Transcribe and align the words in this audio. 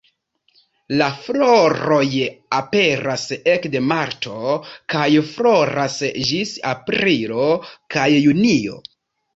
La 1.01 1.09
floroj 1.25 1.99
aperas 2.59 3.27
ekde 3.53 3.83
marto 3.93 4.57
kaj 4.95 5.07
floras 5.35 6.01
ĝis 6.31 6.59
aprilo 6.75 7.49
kaj 7.97 8.11
junio. 8.19 8.85